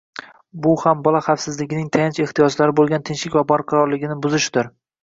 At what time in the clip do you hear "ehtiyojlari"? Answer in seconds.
2.27-2.79